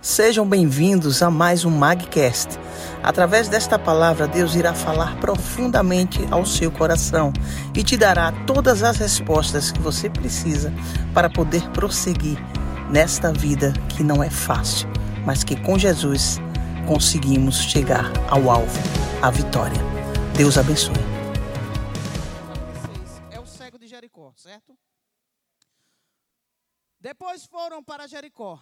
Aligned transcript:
Sejam 0.00 0.48
bem-vindos 0.48 1.22
a 1.24 1.30
mais 1.30 1.64
um 1.64 1.70
Magcast. 1.70 2.56
Através 3.02 3.48
desta 3.48 3.76
palavra, 3.76 4.28
Deus 4.28 4.54
irá 4.54 4.72
falar 4.72 5.18
profundamente 5.18 6.20
ao 6.30 6.46
seu 6.46 6.70
coração 6.70 7.32
e 7.74 7.82
te 7.82 7.96
dará 7.96 8.30
todas 8.46 8.84
as 8.84 8.96
respostas 8.96 9.72
que 9.72 9.80
você 9.80 10.08
precisa 10.08 10.72
para 11.12 11.28
poder 11.28 11.68
prosseguir 11.70 12.38
nesta 12.88 13.32
vida 13.32 13.72
que 13.96 14.04
não 14.04 14.22
é 14.22 14.30
fácil, 14.30 14.88
mas 15.26 15.42
que 15.42 15.60
com 15.60 15.76
Jesus 15.76 16.38
conseguimos 16.86 17.56
chegar 17.56 18.04
ao 18.30 18.48
alvo, 18.48 18.80
à 19.20 19.30
vitória. 19.32 19.80
Deus 20.36 20.56
abençoe. 20.56 20.94
É 23.32 23.40
o 23.40 23.46
cego 23.46 23.76
de 23.76 23.88
Jericó, 23.88 24.32
certo? 24.36 24.78
Depois 27.00 27.44
foram 27.46 27.82
para 27.82 28.06
Jericó. 28.06 28.60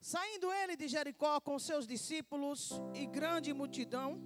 Saindo 0.00 0.52
ele 0.52 0.76
de 0.76 0.88
Jericó 0.88 1.40
com 1.40 1.58
seus 1.58 1.86
discípulos 1.86 2.80
e 2.94 3.06
grande 3.06 3.52
multidão, 3.52 4.20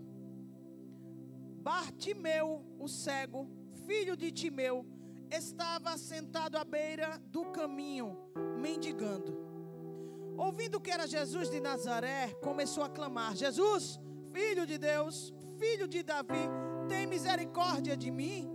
Bartimeu, 1.62 2.65
o 2.78 2.88
cego, 2.88 3.48
filho 3.87 4.16
de 4.16 4.30
Timeu, 4.33 4.87
estava 5.30 5.97
sentado 5.98 6.56
à 6.56 6.64
beira 6.64 7.19
do 7.27 7.47
caminho, 7.47 8.16
mendigando. 8.59 9.51
Ouvindo 10.37 10.80
que 10.80 10.91
era 10.91 11.06
Jesus 11.06 11.51
de 11.51 11.61
Nazaré, 11.61 12.34
começou 12.42 12.83
a 12.83 12.89
clamar: 12.89 13.37
Jesus, 13.37 14.00
filho 14.33 14.66
de 14.66 14.78
Deus, 14.78 15.34
filho 15.59 15.87
de 15.87 16.02
Davi, 16.02 16.48
tem 16.89 17.06
misericórdia 17.06 17.97
de 17.97 18.11
mim. 18.11 18.50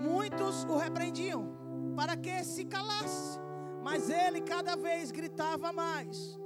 Muitos 0.00 0.64
o 0.64 0.76
repreendiam 0.76 1.94
para 1.94 2.16
que 2.16 2.42
se 2.42 2.64
calasse. 2.64 3.41
Mas 3.82 4.08
ele 4.08 4.40
cada 4.40 4.76
vez 4.76 5.10
gritava 5.10 5.72
mais: 5.72 6.38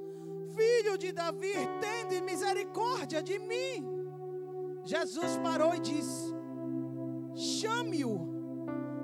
Filho 0.54 0.96
de 0.96 1.12
Davi, 1.12 1.52
tende 1.80 2.20
misericórdia 2.22 3.22
de 3.22 3.38
mim. 3.38 3.86
Jesus 4.84 5.36
parou 5.38 5.74
e 5.74 5.80
disse: 5.80 6.34
Chame-o. 7.34 8.34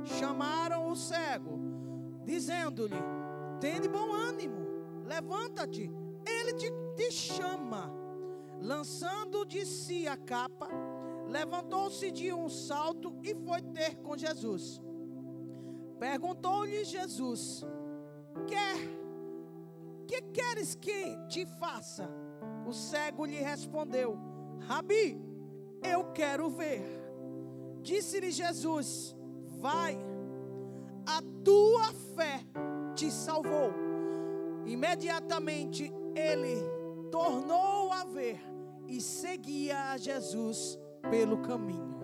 Chamaram 0.04 0.90
o 0.90 0.96
cego, 0.96 1.60
dizendo-lhe: 2.24 2.96
Tende 3.60 3.88
bom 3.88 4.12
ânimo, 4.12 4.60
levanta-te, 5.04 5.90
ele 6.26 6.52
te, 6.54 6.72
te 6.96 7.10
chama. 7.12 7.92
Lançando 8.60 9.44
de 9.44 9.66
si 9.66 10.06
a 10.06 10.16
capa, 10.16 10.68
levantou-se 11.28 12.10
de 12.10 12.32
um 12.32 12.48
salto 12.48 13.12
e 13.22 13.34
foi 13.34 13.60
ter 13.60 13.96
com 13.96 14.16
Jesus. 14.16 14.80
Perguntou-lhe 15.98 16.84
Jesus: 16.84 17.64
Quer, 18.46 18.76
que 20.06 20.22
queres 20.32 20.74
que 20.74 21.16
te 21.28 21.46
faça? 21.46 22.08
O 22.66 22.72
cego 22.72 23.24
lhe 23.24 23.40
respondeu: 23.40 24.18
Rabi, 24.60 25.20
eu 25.82 26.12
quero 26.12 26.48
ver. 26.50 26.82
Disse-lhe 27.80 28.30
Jesus: 28.30 29.16
Vai, 29.60 29.98
a 31.06 31.20
tua 31.44 31.92
fé 32.14 32.40
te 32.94 33.10
salvou. 33.10 33.72
Imediatamente 34.64 35.92
ele 36.14 36.62
tornou 37.10 37.92
a 37.92 38.04
ver 38.04 38.40
e 38.86 39.00
seguia 39.00 39.90
a 39.90 39.96
Jesus 39.96 40.78
pelo 41.10 41.38
caminho. 41.38 42.00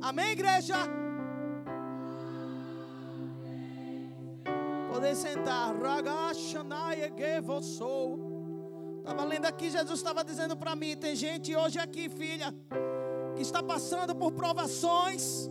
Amém, 0.00 0.32
igreja? 0.32 1.01
Poder 5.02 5.16
sentar. 5.16 5.74
Estava 8.98 9.24
lendo 9.24 9.46
aqui, 9.46 9.68
Jesus 9.68 9.98
estava 9.98 10.22
dizendo 10.22 10.56
para 10.56 10.76
mim: 10.76 10.96
tem 10.96 11.16
gente 11.16 11.56
hoje 11.56 11.76
aqui, 11.80 12.08
filha, 12.08 12.54
que 13.34 13.42
está 13.42 13.60
passando 13.60 14.14
por 14.14 14.30
provações, 14.30 15.50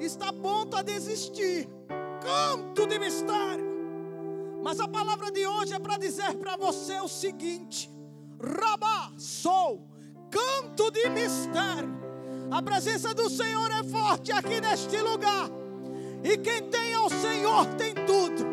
está 0.00 0.30
a 0.30 0.32
ponto 0.32 0.76
a 0.76 0.82
desistir. 0.82 1.68
Canto 2.20 2.88
de 2.88 2.98
mistério. 2.98 3.64
Mas 4.64 4.80
a 4.80 4.88
palavra 4.88 5.30
de 5.30 5.46
hoje 5.46 5.72
é 5.72 5.78
para 5.78 5.96
dizer 5.96 6.34
para 6.38 6.56
você 6.56 6.98
o 6.98 7.06
seguinte: 7.06 7.88
Rabá, 8.42 9.12
sou 9.16 9.86
canto 10.28 10.90
de 10.90 11.08
mistério. 11.08 11.94
A 12.50 12.60
presença 12.60 13.14
do 13.14 13.30
Senhor 13.30 13.70
é 13.70 13.84
forte 13.84 14.32
aqui 14.32 14.60
neste 14.60 15.00
lugar. 15.00 15.65
E 16.22 16.36
quem 16.36 16.62
tem 16.62 16.94
ao 16.94 17.08
Senhor 17.08 17.66
tem 17.76 17.94
tudo. 17.94 18.46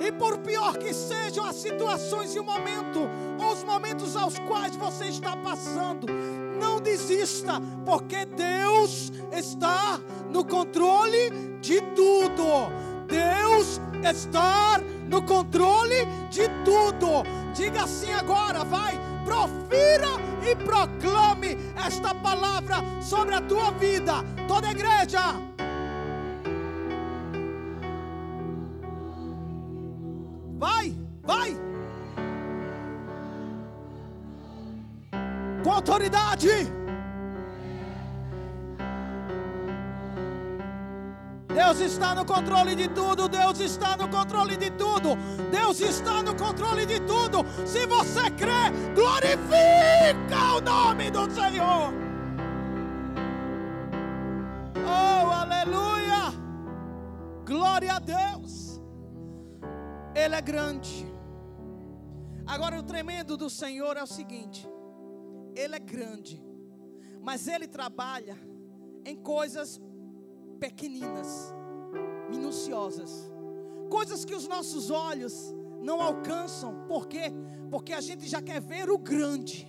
E 0.00 0.12
por 0.12 0.38
pior 0.38 0.76
que 0.76 0.92
sejam 0.92 1.44
as 1.44 1.56
situações 1.56 2.34
e 2.34 2.38
o 2.38 2.44
momento, 2.44 3.00
ou 3.38 3.52
os 3.52 3.64
momentos 3.64 4.14
aos 4.14 4.38
quais 4.40 4.76
você 4.76 5.06
está 5.06 5.36
passando, 5.36 6.06
não 6.60 6.80
desista, 6.80 7.60
porque 7.84 8.24
Deus 8.24 9.12
está 9.32 10.00
no 10.30 10.44
controle 10.44 11.30
de 11.60 11.80
tudo. 11.94 12.70
Deus 13.06 13.80
está 14.08 14.80
no 15.08 15.22
controle 15.22 16.06
de 16.30 16.48
tudo. 16.64 17.22
Diga 17.54 17.84
assim 17.84 18.12
agora, 18.12 18.64
vai, 18.64 18.98
profira 19.24 20.08
e 20.48 20.54
proclame 20.56 21.56
esta 21.84 22.14
palavra 22.14 22.76
sobre 23.00 23.34
a 23.34 23.40
tua 23.40 23.70
vida. 23.72 24.14
Toda 24.46 24.68
a 24.68 24.70
igreja. 24.70 25.55
Autoridade. 35.76 36.48
Deus 41.48 41.80
está 41.80 42.14
no 42.14 42.24
controle 42.24 42.74
de 42.74 42.88
tudo. 42.88 43.28
Deus 43.28 43.60
está 43.60 43.96
no 43.96 44.08
controle 44.08 44.56
de 44.56 44.70
tudo. 44.70 45.16
Deus 45.50 45.80
está 45.80 46.22
no 46.22 46.34
controle 46.34 46.84
de 46.86 47.00
tudo. 47.00 47.44
Se 47.64 47.86
você 47.86 48.30
crê, 48.30 48.70
glorifica 48.94 50.56
o 50.56 50.60
nome 50.60 51.10
do 51.10 51.30
Senhor. 51.30 51.92
Oh, 54.84 55.30
aleluia! 55.30 56.32
Glória 57.44 57.94
a 57.94 57.98
Deus. 57.98 58.80
Ele 60.14 60.34
é 60.34 60.40
grande. 60.40 61.06
Agora, 62.46 62.78
o 62.78 62.82
tremendo 62.82 63.36
do 63.36 63.50
Senhor 63.50 63.96
é 63.96 64.02
o 64.02 64.06
seguinte: 64.06 64.68
Ele 65.56 65.74
é 65.74 65.78
grande, 65.78 66.40
mas 67.22 67.48
Ele 67.48 67.66
trabalha 67.66 68.36
em 69.04 69.16
coisas 69.16 69.80
pequeninas, 70.60 71.54
minuciosas, 72.28 73.32
coisas 73.88 74.24
que 74.24 74.34
os 74.34 74.46
nossos 74.46 74.90
olhos 74.90 75.54
não 75.80 76.00
alcançam. 76.00 76.86
Por 76.86 77.06
quê? 77.06 77.32
Porque 77.70 77.92
a 77.92 78.00
gente 78.00 78.28
já 78.28 78.42
quer 78.42 78.60
ver 78.60 78.90
o 78.90 78.98
grande. 78.98 79.66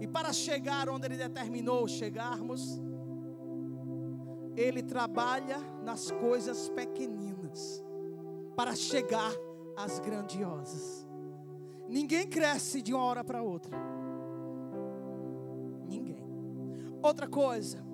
E 0.00 0.06
para 0.06 0.32
chegar 0.32 0.88
onde 0.88 1.06
Ele 1.06 1.16
determinou 1.16 1.88
chegarmos, 1.88 2.80
Ele 4.54 4.82
trabalha 4.82 5.58
nas 5.82 6.10
coisas 6.10 6.68
pequeninas 6.68 7.82
para 8.54 8.76
chegar 8.76 9.32
às 9.76 9.98
grandiosas. 9.98 11.03
Ninguém 11.88 12.26
cresce 12.26 12.80
de 12.82 12.92
uma 12.92 13.04
hora 13.04 13.22
para 13.22 13.42
outra. 13.42 13.76
Ninguém. 15.86 16.24
Outra 17.02 17.28
coisa. 17.28 17.84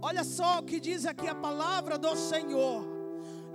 Olha 0.00 0.22
só 0.22 0.58
o 0.58 0.62
que 0.62 0.78
diz 0.78 1.06
aqui 1.06 1.26
a 1.26 1.34
palavra 1.34 1.96
do 1.96 2.14
Senhor. 2.14 2.94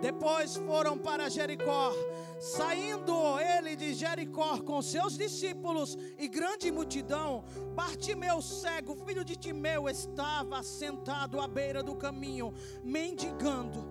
Depois 0.02 0.56
foram 0.56 0.98
para 0.98 1.30
Jericó. 1.30 1.92
Saindo 2.40 3.38
ele 3.38 3.76
de 3.76 3.94
Jericó 3.94 4.60
com 4.62 4.82
seus 4.82 5.18
discípulos 5.18 5.98
e 6.18 6.28
grande 6.28 6.72
multidão, 6.72 7.44
Bartimeu 7.76 8.42
cego, 8.42 8.96
filho 9.06 9.26
de 9.26 9.36
Timeu, 9.36 9.90
estava 9.90 10.64
sentado 10.64 11.40
à 11.42 11.48
beira 11.48 11.84
do 11.84 11.96
caminho, 11.96 12.54
mendigando. 12.82 13.86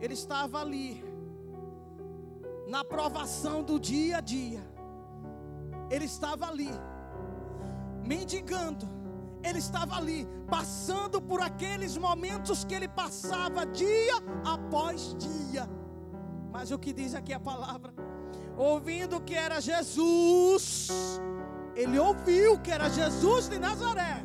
Ele 0.00 0.14
estava 0.14 0.60
ali, 0.60 1.02
na 2.68 2.84
provação 2.84 3.62
do 3.62 3.80
dia 3.80 4.18
a 4.18 4.20
dia. 4.20 4.62
Ele 5.90 6.04
estava 6.04 6.46
ali, 6.46 6.70
mendigando. 8.04 8.86
Ele 9.42 9.58
estava 9.58 9.96
ali, 9.96 10.28
passando 10.48 11.20
por 11.22 11.40
aqueles 11.40 11.96
momentos 11.96 12.64
que 12.64 12.74
ele 12.74 12.88
passava 12.88 13.64
dia 13.64 14.16
após 14.44 15.16
dia. 15.16 15.68
Mas 16.50 16.70
o 16.70 16.78
que 16.78 16.92
diz 16.92 17.14
aqui 17.14 17.32
a 17.32 17.40
palavra? 17.40 17.94
Ouvindo 18.56 19.20
que 19.20 19.34
era 19.34 19.60
Jesus, 19.60 20.88
ele 21.74 21.98
ouviu 21.98 22.58
que 22.58 22.70
era 22.70 22.90
Jesus 22.90 23.48
de 23.48 23.58
Nazaré, 23.58 24.24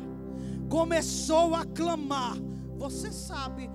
começou 0.68 1.54
a 1.54 1.64
clamar. 1.64 2.36
Você 2.76 3.12
sabe 3.12 3.70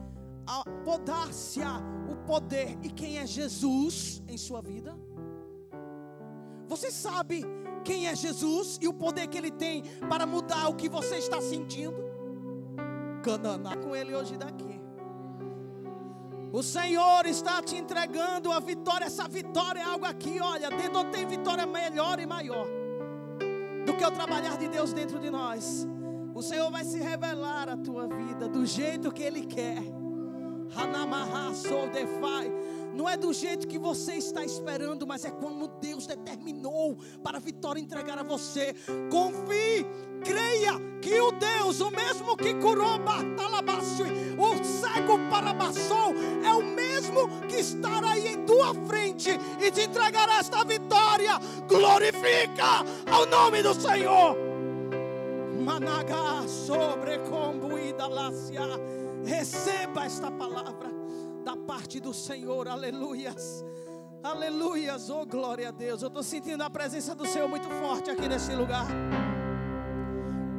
a 0.49 0.63
podácia, 0.83 1.67
o 2.09 2.15
poder 2.25 2.75
e 2.81 2.89
quem 2.89 3.19
é 3.19 3.27
Jesus 3.27 4.23
em 4.27 4.35
sua 4.35 4.63
vida? 4.63 4.97
Você 6.67 6.89
sabe 6.89 7.45
quem 7.83 8.07
é 8.07 8.15
Jesus 8.15 8.79
e 8.81 8.87
o 8.87 8.93
poder 8.93 9.27
que 9.27 9.37
ele 9.37 9.51
tem 9.51 9.83
para 10.09 10.25
mudar 10.25 10.67
o 10.67 10.75
que 10.75 10.89
você 10.89 11.17
está 11.17 11.39
sentindo? 11.39 11.95
Cananá 13.21 13.77
com 13.77 13.95
ele 13.95 14.15
hoje 14.15 14.37
daqui. 14.37 14.81
O 16.51 16.63
Senhor 16.63 17.27
está 17.27 17.61
te 17.61 17.75
entregando 17.75 18.51
a 18.51 18.59
vitória. 18.59 19.05
Essa 19.05 19.27
vitória 19.27 19.81
é 19.81 19.83
algo 19.83 20.05
aqui, 20.05 20.39
olha, 20.41 20.71
dentro 20.71 21.03
tem 21.11 21.27
vitória 21.27 21.67
melhor 21.67 22.19
e 22.19 22.25
maior 22.25 22.65
do 23.85 23.95
que 23.95 24.03
o 24.03 24.11
trabalhar 24.11 24.57
de 24.57 24.67
Deus 24.67 24.93
dentro 24.93 25.19
de 25.19 25.29
nós. 25.29 25.87
O 26.33 26.41
Senhor 26.41 26.71
vai 26.71 26.83
se 26.83 26.99
revelar 26.99 27.69
a 27.69 27.77
tua 27.77 28.07
vida 28.07 28.49
do 28.49 28.65
jeito 28.65 29.11
que 29.11 29.21
Ele 29.21 29.45
quer. 29.45 29.98
Não 32.99 33.07
é 33.07 33.15
do 33.15 33.31
jeito 33.31 33.65
que 33.65 33.79
você 33.79 34.15
está 34.15 34.43
esperando, 34.43 35.07
mas 35.07 35.23
é 35.23 35.31
como 35.31 35.69
Deus 35.79 36.05
determinou 36.05 36.97
para 37.23 37.37
a 37.37 37.39
vitória 37.39 37.79
entregar 37.79 38.17
a 38.17 38.23
você. 38.23 38.75
Confie, 39.09 39.85
creia 40.21 40.73
que 41.01 41.17
o 41.17 41.31
Deus, 41.31 41.79
o 41.79 41.89
mesmo 41.91 42.35
que 42.35 42.53
curou 42.55 42.99
Bartalabassi, 42.99 44.03
o 44.37 44.63
cego 44.65 45.17
Parabassou, 45.29 46.13
é 46.43 46.51
o 46.51 46.61
mesmo 46.61 47.41
que 47.47 47.55
estará 47.55 48.11
aí 48.11 48.33
em 48.33 48.45
tua 48.45 48.73
frente 48.85 49.29
e 49.61 49.71
te 49.71 49.83
entregará 49.83 50.39
esta 50.39 50.65
vitória. 50.65 51.39
Glorifica 51.69 52.83
ao 53.09 53.25
nome 53.25 53.63
do 53.63 53.73
Senhor. 53.73 54.35
Managa 55.57 56.45
sobre 56.47 57.17
combuída 57.19 58.07
lácia. 58.07 58.61
Receba 59.25 60.05
esta 60.05 60.31
palavra 60.31 60.89
da 61.43 61.55
parte 61.55 61.99
do 61.99 62.13
Senhor, 62.13 62.67
aleluias. 62.67 63.63
Aleluias, 64.21 65.09
oh 65.09 65.25
glória 65.25 65.69
a 65.69 65.71
Deus. 65.71 66.01
Eu 66.01 66.07
estou 66.09 66.23
sentindo 66.23 66.61
a 66.61 66.69
presença 66.69 67.15
do 67.15 67.25
Senhor 67.25 67.47
muito 67.47 67.69
forte 67.69 68.09
aqui 68.09 68.27
nesse 68.27 68.53
lugar. 68.53 68.87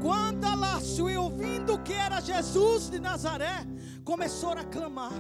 Quando 0.01 0.45
Alácio, 0.45 1.11
e 1.11 1.17
ouvindo 1.17 1.79
que 1.83 1.93
era 1.93 2.21
Jesus 2.21 2.89
de 2.89 2.99
Nazaré, 2.99 3.67
começou 4.03 4.53
a 4.53 4.65
clamar. 4.65 5.12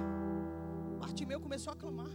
Bartimeu 0.98 1.40
começou 1.40 1.72
a 1.72 1.76
clamar. 1.76 2.10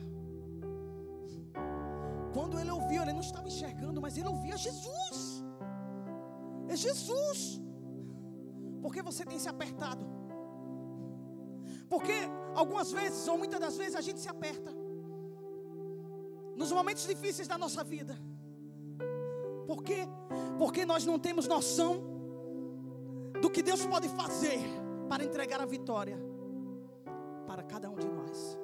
Quando 2.33 2.59
ele 2.59 2.71
ouviu, 2.71 3.03
ele 3.03 3.13
não 3.13 3.21
estava 3.21 3.47
enxergando, 3.47 4.01
mas 4.01 4.17
ele 4.17 4.27
ouvia 4.27 4.57
Jesus. 4.57 5.43
É 6.67 6.75
Jesus. 6.75 7.61
Porque 8.81 9.01
você 9.01 9.23
tem 9.23 9.37
se 9.37 9.47
apertado. 9.47 10.14
Porque 11.89 12.13
algumas 12.53 12.91
vezes, 12.91 13.27
ou 13.27 13.37
muitas 13.37 13.59
das 13.59 13.77
vezes, 13.77 13.95
a 13.95 14.01
gente 14.01 14.19
se 14.19 14.29
aperta. 14.29 14.71
Nos 16.55 16.71
momentos 16.71 17.05
difíceis 17.05 17.47
da 17.47 17.57
nossa 17.57 17.83
vida. 17.83 18.17
Por 19.67 19.83
quê? 19.83 20.07
Porque 20.57 20.85
nós 20.85 21.05
não 21.05 21.19
temos 21.19 21.47
noção 21.47 22.03
do 23.41 23.49
que 23.49 23.61
Deus 23.61 23.85
pode 23.85 24.07
fazer 24.09 24.59
para 25.09 25.23
entregar 25.23 25.61
a 25.61 25.65
vitória 25.65 26.17
para 27.45 27.63
cada 27.63 27.89
um 27.89 27.95
de 27.95 28.07
nós. 28.07 28.57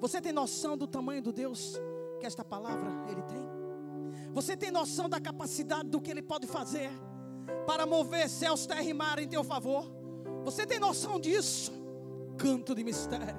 Você 0.00 0.20
tem 0.20 0.32
noção 0.32 0.76
do 0.76 0.86
tamanho 0.86 1.22
do 1.22 1.32
Deus 1.32 1.80
que 2.20 2.26
esta 2.26 2.44
palavra 2.44 2.90
ele 3.08 3.22
tem? 3.22 3.44
Você 4.32 4.56
tem 4.56 4.70
noção 4.70 5.08
da 5.08 5.20
capacidade 5.20 5.88
do 5.88 6.00
que 6.00 6.10
ele 6.10 6.22
pode 6.22 6.46
fazer 6.46 6.90
para 7.66 7.86
mover 7.86 8.28
céus, 8.28 8.66
terra 8.66 8.82
e 8.82 8.94
mar 8.94 9.18
em 9.18 9.28
teu 9.28 9.42
favor? 9.44 9.84
Você 10.44 10.66
tem 10.66 10.78
noção 10.78 11.18
disso? 11.18 11.72
Canto 12.36 12.74
de 12.74 12.84
mistério. 12.84 13.36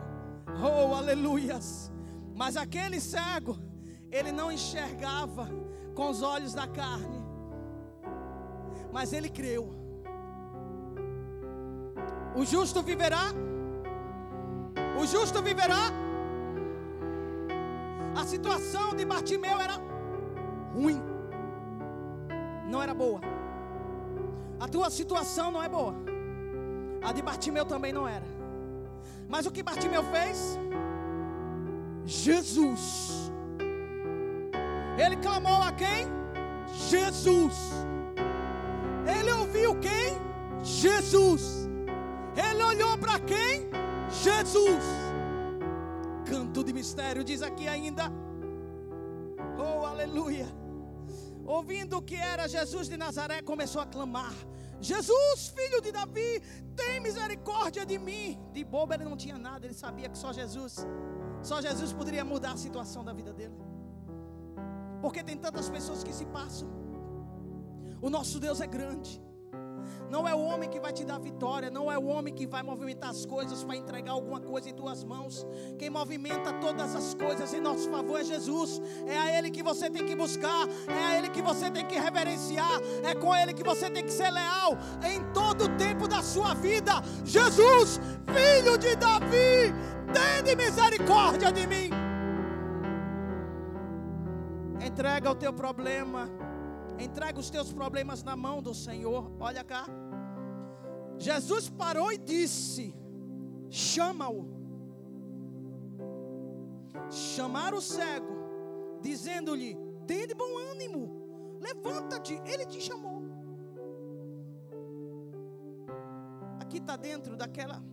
Oh, 0.62 0.94
aleluias. 0.96 1.92
Mas 2.36 2.58
aquele 2.58 3.00
cego, 3.00 3.58
ele 4.12 4.32
não 4.32 4.52
enxergava 4.52 5.50
com 5.94 6.10
os 6.10 6.22
olhos 6.22 6.54
da 6.54 6.68
carne, 6.68 7.24
mas 8.92 9.14
ele 9.14 9.30
creu. 9.30 9.74
O 12.36 12.44
justo 12.44 12.82
viverá. 12.82 13.32
O 15.02 15.06
justo 15.06 15.42
viverá. 15.42 15.92
A 18.18 18.26
situação 18.26 18.96
de 18.96 19.06
Bartimeu 19.06 19.60
era 19.60 19.76
ruim, 20.74 21.02
não 22.70 22.82
era 22.82 22.94
boa. 22.94 23.22
A 24.60 24.68
tua 24.68 24.90
situação 24.90 25.52
não 25.52 25.62
é 25.64 25.70
boa. 25.70 25.94
A 27.02 27.12
de 27.12 27.22
Bartimeu 27.22 27.66
também 27.66 27.94
não 27.94 28.08
era. 28.08 28.35
Mas 29.28 29.46
o 29.46 29.52
que 29.52 29.64
Bartimeu 29.64 30.04
fez? 30.04 30.60
Jesus. 32.06 33.32
Ele 34.98 35.18
clamou 35.18 35.62
a 35.62 35.72
quem? 35.72 36.08
Jesus. 36.90 37.56
Ele 39.06 39.32
ouviu 39.32 39.80
quem? 39.80 40.18
Jesus. 40.64 41.68
Ele 42.36 42.64
olhou 42.64 42.98
para 42.98 43.20
quem? 43.20 43.70
Jesus. 44.24 44.84
Canto 46.26 46.64
de 46.64 46.74
mistério 46.74 47.24
diz 47.24 47.42
aqui 47.42 47.68
ainda. 47.68 48.12
Oh, 49.58 49.86
aleluia. 49.86 50.48
Ouvindo 51.46 52.02
que 52.02 52.16
era 52.16 52.48
Jesus 52.48 52.90
de 52.90 52.98
Nazaré, 52.98 53.42
começou 53.42 53.82
a 53.82 53.86
clamar: 53.86 54.34
Jesus, 54.92 55.54
filho 55.58 55.80
de 55.82 55.92
Davi, 55.92 56.32
tem 56.76 57.00
misericórdia 57.00 57.86
de 57.92 57.98
mim. 58.08 58.40
De 58.54 58.64
bobo 58.64 58.94
ele 58.94 59.06
não 59.10 59.18
tinha 59.18 59.38
nada, 59.38 59.66
ele 59.66 59.74
sabia 59.74 60.10
que 60.10 60.18
só 60.18 60.32
Jesus, 60.32 60.86
só 61.42 61.62
Jesus 61.68 61.92
poderia 61.92 62.24
mudar 62.24 62.54
a 62.54 62.58
situação 62.66 63.04
da 63.04 63.14
vida 63.20 63.34
dele. 63.34 63.58
Porque 65.02 65.24
tem 65.24 65.38
tantas 65.38 65.70
pessoas 65.70 66.04
que 66.04 66.14
se 66.14 66.26
passam. 66.26 66.70
O 68.02 68.10
nosso 68.10 68.40
Deus 68.40 68.62
é 68.62 68.68
grande. 68.68 69.25
Não 70.10 70.28
é 70.28 70.34
o 70.34 70.40
homem 70.40 70.70
que 70.70 70.80
vai 70.80 70.94
te 70.94 71.04
dar 71.04 71.20
vitória, 71.20 71.70
não 71.70 71.92
é 71.92 71.98
o 71.98 72.06
homem 72.06 72.34
que 72.34 72.46
vai 72.46 72.64
movimentar 72.64 73.10
as 73.10 73.26
coisas 73.26 73.64
para 73.64 73.76
entregar 73.76 74.12
alguma 74.12 74.40
coisa 74.40 74.70
em 74.70 74.74
tuas 74.74 75.04
mãos. 75.04 75.46
Quem 75.78 75.90
movimenta 75.90 76.54
todas 76.54 76.96
as 76.96 77.14
coisas 77.14 77.54
em 77.54 77.60
nosso 77.60 77.90
favor 77.90 78.20
é 78.20 78.24
Jesus. 78.24 78.82
É 79.06 79.18
a 79.18 79.38
Ele 79.38 79.50
que 79.50 79.64
você 79.64 79.90
tem 79.90 80.06
que 80.06 80.16
buscar, 80.16 80.68
é 80.88 81.06
a 81.06 81.18
Ele 81.18 81.30
que 81.30 81.42
você 81.42 81.70
tem 81.70 81.86
que 81.86 81.98
reverenciar, 81.98 82.80
é 83.04 83.16
com 83.16 83.36
Ele 83.36 83.54
que 83.54 83.64
você 83.64 83.90
tem 83.90 84.04
que 84.04 84.12
ser 84.12 84.32
leal 84.32 84.78
em 85.04 85.24
todo 85.34 85.66
o 85.66 85.78
tempo 85.78 86.08
da 86.08 86.22
sua 86.22 86.54
vida. 86.54 87.02
Jesus, 87.24 88.00
filho 88.34 88.78
de 88.78 88.96
Davi, 88.96 89.74
tem 90.44 90.56
misericórdia 90.56 91.52
de 91.52 91.68
mim. 91.68 91.90
Entrega 94.80 95.32
o 95.32 95.36
teu 95.36 95.52
problema 95.52 96.30
Entrega 97.00 97.40
os 97.40 97.50
teus 97.50 97.74
problemas 97.74 98.24
na 98.24 98.36
mão 98.36 98.62
do 98.62 98.74
Senhor. 98.74 99.32
Olha 99.40 99.64
cá. 99.64 99.86
Jesus 101.18 101.70
parou 101.70 102.12
e 102.12 102.18
disse: 102.18 102.94
Chama-o. 103.70 104.54
Chamar 107.10 107.74
o 107.74 107.82
cego, 107.82 108.34
dizendo-lhe: 109.02 109.78
Tem 110.08 110.28
de 110.28 110.34
bom 110.34 110.58
ânimo, 110.72 111.60
levanta-te. 111.60 112.42
Ele 112.46 112.66
te 112.66 112.82
chamou. 112.82 113.24
Aqui 116.60 116.78
está 116.78 116.96
dentro 116.96 117.36
daquela, 117.36 117.84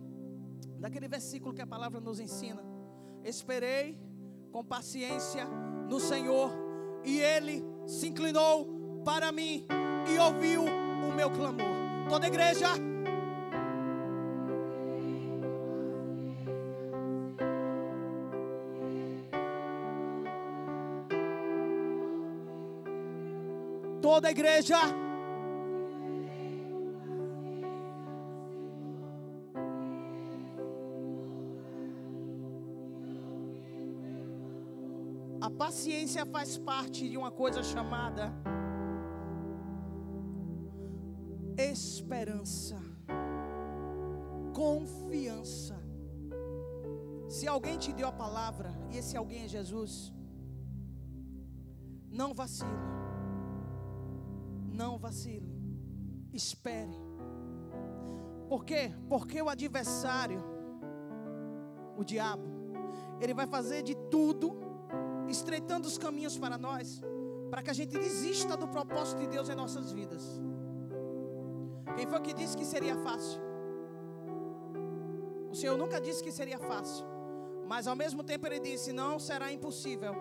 daquele 0.79 1.07
versículo 1.07 1.53
que 1.53 1.61
a 1.61 1.67
palavra 1.67 1.99
nos 1.99 2.19
ensina. 2.19 2.63
Esperei 3.23 3.97
com 4.51 4.63
paciência 4.63 5.45
no 5.89 5.99
Senhor, 5.99 6.51
e 7.03 7.19
ele 7.19 7.63
se 7.85 8.07
inclinou 8.07 8.82
para 9.03 9.31
mim 9.31 9.65
e 10.07 10.17
ouviu 10.17 10.63
o 10.63 11.11
meu 11.13 11.29
clamor. 11.29 11.75
Toda 12.09 12.27
igreja. 12.27 12.67
Toda 24.01 24.31
igreja. 24.31 24.77
A 35.41 35.49
paciência 35.49 36.25
faz 36.25 36.57
parte 36.57 37.09
de 37.09 37.17
uma 37.17 37.31
coisa 37.31 37.61
chamada 37.61 38.33
esperança, 41.57 42.79
confiança. 44.53 45.81
Se 47.29 47.47
alguém 47.47 47.77
te 47.77 47.91
deu 47.91 48.07
a 48.07 48.11
palavra 48.11 48.71
e 48.91 48.97
esse 48.97 49.17
alguém 49.17 49.43
é 49.43 49.47
Jesus, 49.47 50.13
não 52.09 52.33
vacile, 52.33 52.69
não 54.71 54.97
vacile, 54.97 55.51
espere. 56.31 56.93
Por 58.47 58.63
quê? 58.63 58.93
Porque 59.09 59.41
o 59.41 59.49
adversário, 59.49 60.43
o 61.97 62.03
diabo, 62.03 62.43
ele 63.19 63.33
vai 63.33 63.47
fazer 63.47 63.81
de 63.81 63.95
tudo, 64.11 64.55
estreitando 65.27 65.87
os 65.87 65.97
caminhos 65.97 66.37
para 66.37 66.57
nós, 66.57 67.01
para 67.49 67.63
que 67.63 67.69
a 67.69 67.73
gente 67.73 67.97
desista 67.97 68.55
do 68.55 68.67
propósito 68.67 69.19
de 69.21 69.27
Deus 69.27 69.49
em 69.49 69.55
nossas 69.55 69.91
vidas. 69.91 70.41
Quem 71.95 72.07
foi 72.07 72.19
que 72.21 72.33
disse 72.33 72.57
que 72.57 72.65
seria 72.65 72.95
fácil? 72.97 73.41
O 75.51 75.55
Senhor 75.55 75.77
nunca 75.77 76.01
disse 76.01 76.23
que 76.23 76.31
seria 76.31 76.57
fácil, 76.57 77.05
mas 77.67 77.87
ao 77.87 77.95
mesmo 77.95 78.23
tempo 78.23 78.47
Ele 78.47 78.59
disse: 78.59 78.91
não 78.91 79.19
será 79.19 79.51
impossível. 79.51 80.15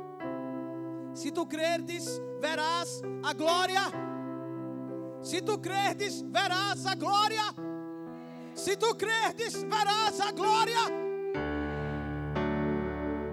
Se 1.15 1.31
tu 1.31 1.47
crerdes, 1.47 2.21
verás 2.41 3.03
a 3.23 3.33
glória. 3.33 3.81
Se 5.23 5.41
tu 5.41 5.59
crerdes, 5.59 6.21
verás 6.23 6.85
a 6.85 6.95
glória. 6.95 7.45
Se 8.55 8.77
tu 8.77 8.95
crerdes, 8.95 9.63
verás 9.63 10.21
a 10.21 10.33
glória. 10.33 10.83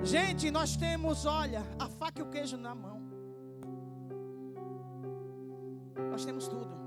Gente, 0.04 0.50
nós 0.50 0.78
temos, 0.78 1.26
olha, 1.26 1.66
a 1.78 1.90
faca 1.90 2.22
e 2.22 2.24
o 2.24 2.30
queijo 2.30 2.58
na 2.58 2.74
mão. 2.74 3.02
Nós 6.10 6.24
temos 6.24 6.48
tudo. 6.48 6.79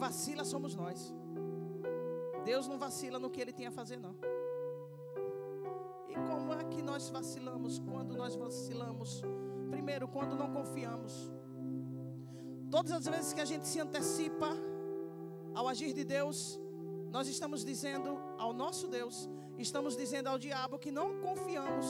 Vacila 0.00 0.44
somos 0.44 0.74
nós. 0.74 1.14
Deus 2.44 2.66
não 2.66 2.78
vacila 2.78 3.18
no 3.18 3.30
que 3.30 3.40
Ele 3.40 3.52
tem 3.52 3.66
a 3.66 3.70
fazer, 3.70 3.98
não. 3.98 4.16
E 6.08 6.14
como 6.28 6.52
é 6.54 6.64
que 6.64 6.82
nós 6.82 7.08
vacilamos? 7.10 7.78
Quando 7.78 8.16
nós 8.16 8.34
vacilamos? 8.34 9.22
Primeiro, 9.70 10.08
quando 10.08 10.34
não 10.34 10.50
confiamos. 10.58 11.30
Todas 12.70 12.92
as 12.92 13.04
vezes 13.04 13.32
que 13.32 13.40
a 13.40 13.44
gente 13.44 13.66
se 13.68 13.78
antecipa 13.78 14.50
ao 15.54 15.68
agir 15.68 15.92
de 15.92 16.04
Deus, 16.04 16.58
nós 17.10 17.28
estamos 17.28 17.64
dizendo 17.64 18.18
ao 18.38 18.52
nosso 18.52 18.88
Deus, 18.88 19.28
estamos 19.58 19.96
dizendo 19.96 20.28
ao 20.28 20.38
diabo 20.38 20.78
que 20.78 20.90
não 20.90 21.20
confiamos 21.20 21.86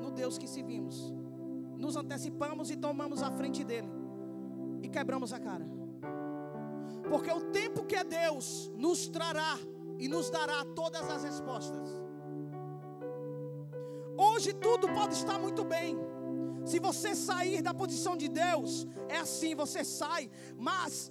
no 0.00 0.10
Deus 0.10 0.38
que 0.38 0.46
servimos. 0.46 1.12
Nos 1.76 1.96
antecipamos 1.96 2.70
e 2.70 2.76
tomamos 2.76 3.22
a 3.22 3.30
frente 3.30 3.64
dele 3.64 3.88
e 4.82 4.88
quebramos 4.88 5.32
a 5.32 5.40
cara. 5.40 5.77
Porque 7.08 7.30
o 7.30 7.40
tempo 7.40 7.84
que 7.84 7.96
é 7.96 8.04
Deus 8.04 8.70
nos 8.76 9.08
trará 9.08 9.58
e 9.98 10.08
nos 10.08 10.30
dará 10.30 10.64
todas 10.64 11.08
as 11.10 11.24
respostas. 11.24 11.88
Hoje 14.16 14.52
tudo 14.52 14.88
pode 14.88 15.14
estar 15.14 15.38
muito 15.38 15.64
bem. 15.64 15.96
Se 16.64 16.78
você 16.78 17.14
sair 17.14 17.62
da 17.62 17.72
posição 17.72 18.16
de 18.16 18.28
Deus, 18.28 18.86
é 19.08 19.16
assim, 19.16 19.54
você 19.54 19.84
sai, 19.84 20.30
mas 20.56 21.10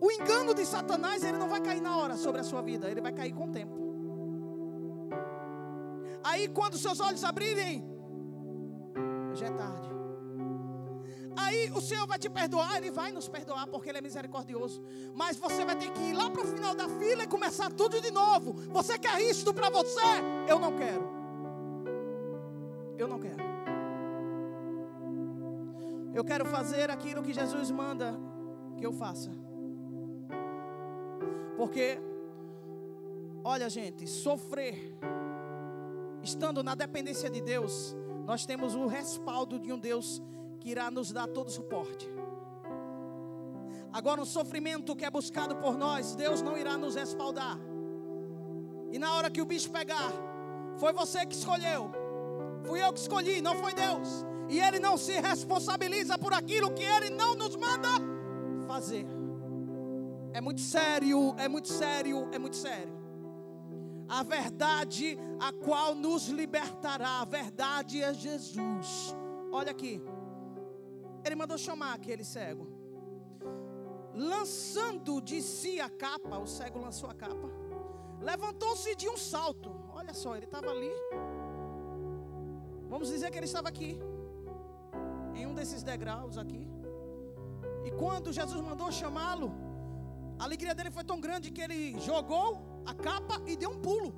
o 0.00 0.10
engano 0.10 0.52
de 0.52 0.66
Satanás, 0.66 1.22
ele 1.22 1.38
não 1.38 1.48
vai 1.48 1.60
cair 1.60 1.80
na 1.80 1.96
hora 1.96 2.16
sobre 2.16 2.40
a 2.40 2.44
sua 2.44 2.60
vida, 2.60 2.90
ele 2.90 3.00
vai 3.00 3.12
cair 3.12 3.32
com 3.32 3.48
o 3.48 3.52
tempo. 3.52 3.76
Aí 6.24 6.48
quando 6.48 6.76
seus 6.76 6.98
olhos 6.98 7.22
abrirem, 7.22 7.84
já 9.34 9.46
é 9.46 9.50
tarde. 9.50 9.95
Aí 11.36 11.70
o 11.72 11.80
Senhor 11.82 12.06
vai 12.06 12.18
te 12.18 12.30
perdoar, 12.30 12.76
Ele 12.78 12.90
vai 12.90 13.12
nos 13.12 13.28
perdoar, 13.28 13.66
porque 13.66 13.90
Ele 13.90 13.98
é 13.98 14.00
misericordioso. 14.00 14.82
Mas 15.14 15.36
você 15.36 15.64
vai 15.64 15.76
ter 15.76 15.90
que 15.90 16.00
ir 16.00 16.14
lá 16.14 16.30
para 16.30 16.42
o 16.42 16.46
final 16.46 16.74
da 16.74 16.88
fila 16.88 17.24
e 17.24 17.26
começar 17.26 17.70
tudo 17.70 18.00
de 18.00 18.10
novo. 18.10 18.54
Você 18.72 18.98
quer 18.98 19.20
isto 19.20 19.52
para 19.52 19.68
você? 19.68 20.00
Eu 20.48 20.58
não 20.58 20.74
quero. 20.76 21.06
Eu 22.96 23.06
não 23.06 23.20
quero. 23.20 23.44
Eu 26.14 26.24
quero 26.24 26.46
fazer 26.46 26.90
aquilo 26.90 27.22
que 27.22 27.34
Jesus 27.34 27.70
manda 27.70 28.18
que 28.78 28.86
eu 28.86 28.92
faça. 28.92 29.30
Porque, 31.58 31.98
olha, 33.44 33.68
gente, 33.68 34.06
sofrer, 34.06 34.96
estando 36.22 36.62
na 36.62 36.74
dependência 36.74 37.28
de 37.28 37.42
Deus, 37.42 37.94
nós 38.24 38.46
temos 38.46 38.74
o 38.74 38.86
respaldo 38.86 39.58
de 39.58 39.70
um 39.70 39.78
Deus 39.78 40.22
que 40.66 40.72
irá 40.72 40.90
nos 40.90 41.12
dar 41.12 41.28
todo 41.28 41.46
o 41.46 41.50
suporte. 41.52 42.10
Agora, 43.92 44.20
o 44.20 44.26
sofrimento 44.26 44.96
que 44.96 45.04
é 45.04 45.10
buscado 45.10 45.54
por 45.54 45.78
nós, 45.78 46.16
Deus 46.16 46.42
não 46.42 46.58
irá 46.58 46.76
nos 46.76 46.96
respaldar. 46.96 47.56
E 48.90 48.98
na 48.98 49.14
hora 49.14 49.30
que 49.30 49.40
o 49.40 49.44
bicho 49.44 49.70
pegar, 49.70 50.10
foi 50.76 50.92
você 50.92 51.24
que 51.24 51.36
escolheu, 51.36 51.92
fui 52.64 52.82
eu 52.82 52.92
que 52.92 52.98
escolhi, 52.98 53.40
não 53.40 53.54
foi 53.54 53.74
Deus 53.74 54.26
e 54.48 54.58
Ele 54.58 54.80
não 54.80 54.96
se 54.96 55.12
responsabiliza 55.20 56.18
por 56.18 56.34
aquilo 56.34 56.72
que 56.72 56.82
Ele 56.82 57.10
não 57.10 57.36
nos 57.36 57.54
manda 57.54 57.88
fazer. 58.66 59.06
É 60.32 60.40
muito 60.40 60.62
sério, 60.62 61.32
é 61.38 61.46
muito 61.46 61.68
sério, 61.68 62.28
é 62.32 62.40
muito 62.40 62.56
sério. 62.56 62.92
A 64.08 64.24
verdade 64.24 65.16
a 65.38 65.52
qual 65.52 65.94
nos 65.94 66.26
libertará, 66.26 67.20
a 67.20 67.24
verdade 67.24 68.02
é 68.02 68.12
Jesus. 68.12 69.14
Olha 69.52 69.70
aqui, 69.70 70.02
Ele 71.26 71.34
mandou 71.34 71.58
chamar 71.58 71.92
aquele 71.92 72.24
cego, 72.24 72.64
lançando 74.14 75.20
de 75.20 75.42
si 75.42 75.80
a 75.80 75.90
capa, 75.90 76.38
o 76.38 76.46
cego 76.46 76.78
lançou 76.78 77.10
a 77.10 77.14
capa, 77.14 77.48
levantou-se 78.20 78.94
de 78.94 79.08
um 79.08 79.16
salto. 79.16 79.70
Olha 79.92 80.14
só, 80.14 80.36
ele 80.36 80.44
estava 80.44 80.70
ali. 80.70 80.92
Vamos 82.88 83.08
dizer 83.08 83.28
que 83.32 83.38
ele 83.40 83.46
estava 83.46 83.68
aqui 83.68 83.98
em 85.34 85.46
um 85.46 85.54
desses 85.54 85.82
degraus 85.82 86.38
aqui. 86.38 86.64
E 87.84 87.90
quando 87.90 88.32
Jesus 88.32 88.60
mandou 88.60 88.90
chamá-lo, 88.92 89.50
a 90.38 90.44
alegria 90.44 90.76
dele 90.76 90.92
foi 90.92 91.02
tão 91.02 91.20
grande 91.20 91.50
que 91.50 91.60
ele 91.60 91.98
jogou 91.98 92.82
a 92.86 92.94
capa 92.94 93.42
e 93.46 93.56
deu 93.56 93.70
um 93.70 93.80
pulo. 93.80 94.14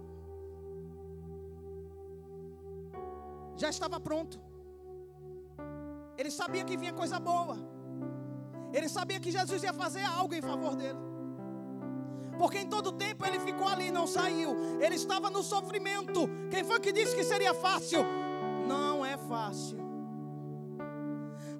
Já 3.56 3.70
estava 3.70 3.98
pronto. 3.98 4.47
Ele 6.18 6.30
sabia 6.32 6.64
que 6.64 6.76
vinha 6.76 6.92
coisa 6.92 7.20
boa. 7.20 7.56
Ele 8.72 8.88
sabia 8.88 9.20
que 9.20 9.30
Jesus 9.30 9.62
ia 9.62 9.72
fazer 9.72 10.02
algo 10.02 10.34
em 10.34 10.42
favor 10.42 10.74
dele. 10.74 10.98
Porque 12.36 12.58
em 12.58 12.66
todo 12.66 12.92
tempo 12.92 13.24
ele 13.24 13.38
ficou 13.38 13.68
ali, 13.68 13.90
não 13.90 14.06
saiu. 14.06 14.54
Ele 14.80 14.96
estava 14.96 15.30
no 15.30 15.42
sofrimento. 15.42 16.28
Quem 16.50 16.64
foi 16.64 16.80
que 16.80 16.92
disse 16.92 17.14
que 17.14 17.22
seria 17.22 17.54
fácil? 17.54 18.04
Não 18.66 19.06
é 19.06 19.16
fácil. 19.16 19.78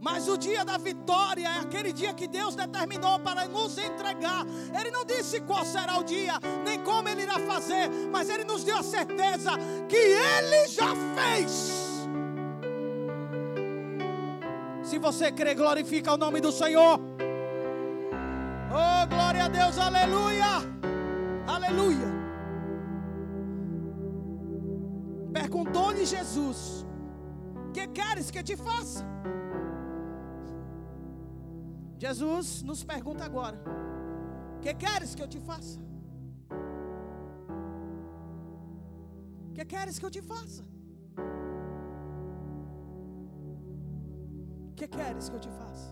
Mas 0.00 0.28
o 0.28 0.36
dia 0.36 0.64
da 0.64 0.76
vitória 0.76 1.48
é 1.48 1.60
aquele 1.60 1.92
dia 1.92 2.12
que 2.12 2.28
Deus 2.28 2.54
determinou 2.54 3.18
para 3.20 3.46
nos 3.46 3.78
entregar. 3.78 4.44
Ele 4.78 4.90
não 4.90 5.04
disse 5.04 5.40
qual 5.40 5.64
será 5.64 5.98
o 5.98 6.04
dia, 6.04 6.34
nem 6.64 6.82
como 6.82 7.08
ele 7.08 7.22
irá 7.22 7.38
fazer, 7.40 7.88
mas 8.10 8.28
ele 8.28 8.44
nos 8.44 8.62
deu 8.62 8.76
a 8.76 8.82
certeza 8.82 9.52
que 9.88 9.96
ele 9.96 10.68
já 10.68 10.94
fez. 11.14 11.87
Se 14.88 14.98
você 14.98 15.30
crê, 15.30 15.54
glorifica 15.54 16.14
o 16.14 16.16
nome 16.16 16.40
do 16.40 16.50
Senhor. 16.50 16.98
Oh, 18.76 19.02
glória 19.14 19.44
a 19.44 19.48
Deus, 19.48 19.76
aleluia. 19.86 20.52
Aleluia. 21.46 22.08
Perguntou-lhe 25.30 26.06
Jesus: 26.06 26.86
Que 27.74 27.86
queres 27.88 28.30
que 28.30 28.42
te 28.42 28.56
faça? 28.56 29.04
Jesus 31.98 32.62
nos 32.62 32.82
pergunta 32.82 33.24
agora: 33.26 33.60
Que 34.62 34.72
queres 34.72 35.14
que 35.14 35.22
eu 35.22 35.28
te 35.28 35.40
faça? 35.50 35.78
Que 39.52 39.66
queres 39.66 39.98
que 39.98 40.06
eu 40.06 40.10
te 40.10 40.22
faça? 40.22 40.64
Que 44.78 44.86
queres 44.86 45.28
que 45.28 45.34
eu 45.34 45.40
te 45.40 45.50
faça? 45.50 45.88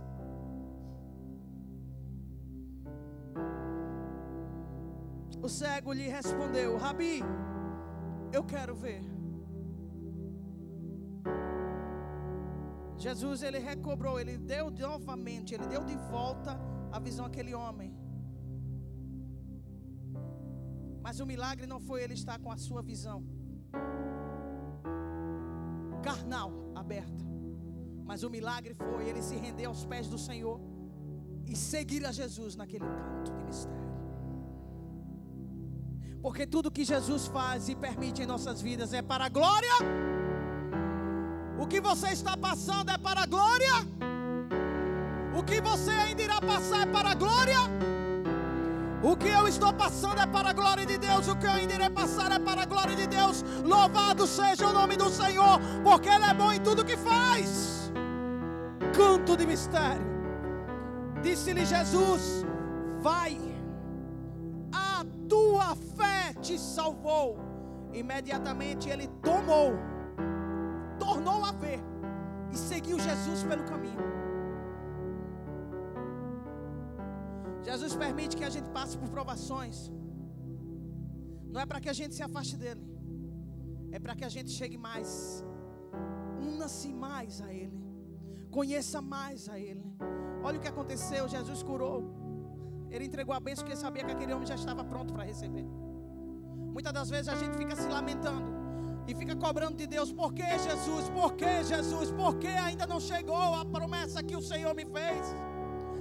O 5.43 5.49
cego 5.49 5.93
lhe 5.93 6.09
respondeu: 6.09 6.77
Rabi, 6.77 7.21
eu 8.33 8.45
quero 8.45 8.77
ver. 8.77 9.03
Jesus 12.97 13.43
ele 13.43 13.59
recobrou, 13.59 14.21
ele 14.21 14.39
deu 14.39 14.71
novamente, 14.71 15.53
ele 15.53 15.67
deu 15.67 15.83
de 15.85 15.97
volta 15.97 16.57
a 16.93 17.01
visão 17.01 17.27
àquele 17.27 17.55
homem. 17.55 17.93
Mas 21.03 21.19
o 21.19 21.27
milagre 21.27 21.67
não 21.67 21.81
foi 21.81 22.05
ele 22.05 22.15
estar 22.15 22.39
com 22.39 22.53
a 22.53 22.57
sua 22.57 22.83
visão 22.83 23.25
carnal 26.05 26.53
aberta. 26.75 27.36
Mas 28.07 28.23
o 28.23 28.31
milagre 28.31 28.75
foi 28.75 29.09
ele 29.09 29.23
se 29.23 29.37
render 29.37 29.67
aos 29.67 29.85
pés 29.85 30.07
do 30.07 30.19
Senhor 30.19 30.61
e 31.47 31.55
seguir 31.57 32.05
a 32.07 32.13
Jesus 32.13 32.57
naquele 32.57 32.85
canto 32.85 33.33
de 33.33 33.43
mistério. 33.45 33.87
Porque 36.23 36.47
tudo 36.47 36.71
que 36.71 36.85
Jesus 36.85 37.27
faz 37.27 37.69
e 37.69 37.75
permite 37.75 38.23
em 38.23 38.27
nossas 38.27 38.61
vidas 38.61 38.93
é 38.93 39.03
para 39.03 39.27
a 39.27 39.29
glória 39.29 39.77
o 41.59 41.67
que 41.67 41.81
você 41.81 42.09
está 42.09 42.37
passando 42.37 42.91
é 42.91 42.99
para 42.99 43.23
a 43.23 43.27
glória. 43.27 43.73
O 45.37 45.43
que 45.43 45.61
você 45.61 45.91
ainda 45.91 46.23
irá 46.23 46.41
passar 46.41 46.87
é 46.87 46.87
para 46.87 47.11
a 47.11 47.15
glória. 47.15 47.59
O 49.03 49.17
que 49.17 49.29
eu 49.29 49.49
estou 49.49 49.73
passando 49.73 50.21
é 50.21 50.27
para 50.27 50.51
a 50.51 50.53
glória 50.53 50.85
de 50.85 50.99
Deus, 50.99 51.29
o 51.29 51.37
que 51.37 51.47
eu 51.47 51.51
ainda 51.51 51.75
irei 51.75 51.91
passar 51.91 52.33
é 52.33 52.39
para 52.39 52.63
a 52.63 52.65
glória 52.67 52.95
de 52.95 53.07
Deus. 53.07 53.45
Louvado 53.65 54.27
seja 54.27 54.67
o 54.69 54.73
nome 54.73 54.97
do 54.97 55.09
Senhor, 55.11 55.61
porque 55.83 56.09
Ele 56.09 56.25
é 56.25 56.35
bom 56.35 56.53
em 56.53 56.61
tudo 56.61 56.85
que 56.85 56.97
faz. 56.97 57.76
Canto 58.97 59.37
de 59.37 59.47
mistério. 59.47 60.07
Disse-lhe 61.23 61.65
Jesus: 61.65 62.45
Vai, 63.01 63.37
a 64.73 65.05
tua 65.29 65.75
fé 65.99 66.33
te 66.41 66.59
salvou. 66.59 67.29
Imediatamente 67.93 68.89
ele 68.89 69.07
tomou, 69.29 69.71
tornou 70.99 71.45
a 71.45 71.53
ver 71.53 71.81
e 72.53 72.57
seguiu 72.57 72.99
Jesus 72.99 73.43
pelo 73.45 73.65
caminho. 73.65 74.05
Jesus 77.69 77.95
permite 77.97 78.37
que 78.37 78.45
a 78.45 78.51
gente 78.57 78.69
passe 78.71 78.97
por 78.99 79.09
provações. 79.09 79.91
Não 81.53 81.61
é 81.61 81.67
para 81.67 81.81
que 81.81 81.89
a 81.89 81.97
gente 82.01 82.15
se 82.15 82.23
afaste 82.23 82.57
dele, 82.63 82.85
é 83.91 83.99
para 83.99 84.15
que 84.15 84.25
a 84.25 84.29
gente 84.29 84.51
chegue 84.51 84.77
mais, 84.77 85.43
una-se 86.51 86.93
mais 86.93 87.41
a 87.41 87.53
ele, 87.53 87.86
conheça 88.57 89.03
mais 89.03 89.51
a 89.51 89.59
ele. 89.59 89.85
Olha 90.43 90.57
o 90.59 90.61
que 90.61 90.73
aconteceu: 90.75 91.29
Jesus 91.29 91.63
curou, 91.63 91.99
ele 92.91 93.05
entregou 93.05 93.35
a 93.35 93.41
bênção 93.41 93.65
porque 93.65 93.77
sabia 93.77 94.03
que 94.03 94.13
aquele 94.13 94.33
homem 94.33 94.47
já 94.47 94.55
estava 94.55 94.83
pronto 94.83 95.13
para 95.13 95.25
receber. 95.25 95.67
Muitas 96.77 96.93
das 96.99 97.11
vezes 97.11 97.29
a 97.29 97.37
gente 97.37 97.55
fica 97.59 97.77
se 97.77 97.87
lamentando 97.87 98.49
e 99.07 99.15
fica 99.15 99.37
cobrando 99.37 99.77
de 99.77 99.87
Deus: 99.87 100.11
por 100.11 100.33
que 100.33 100.49
Jesus? 100.59 101.11
Por 101.11 101.35
que 101.35 101.53
Jesus? 101.65 102.11
Por 102.13 102.37
que 102.39 102.49
ainda 102.49 102.87
não 102.87 102.99
chegou 102.99 103.37
a 103.37 103.65
promessa 103.77 104.23
que 104.23 104.35
o 104.35 104.41
Senhor 104.41 104.75
me 104.75 104.87
fez? 104.87 105.35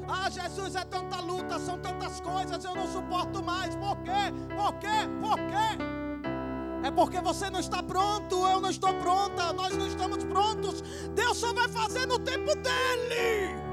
Ah, 0.07 0.29
Jesus, 0.29 0.75
é 0.75 0.85
tanta 0.85 1.19
luta, 1.19 1.59
são 1.59 1.77
tantas 1.79 2.21
coisas, 2.21 2.63
eu 2.63 2.74
não 2.74 2.88
suporto 2.88 3.43
mais. 3.43 3.75
Por 3.75 3.97
quê? 3.97 4.24
Por 4.55 4.74
quê? 4.83 4.97
Por 5.19 5.38
quê? 5.51 6.04
É 6.86 6.92
porque 6.92 7.20
você 7.20 7.50
não 7.50 7.60
está 7.60 7.82
pronto, 7.82 8.46
eu 8.46 8.62
não 8.62 8.70
estou 8.70 8.94
pronta, 9.00 9.51
nós 9.54 9.75
não 9.75 9.88
estamos 9.88 10.24
prontos. 10.24 10.84
Deus 11.15 11.36
só 11.36 11.51
vai 11.51 11.68
fazer 11.68 12.06
no 12.06 12.20
tempo 12.20 12.54
dele. 12.58 13.64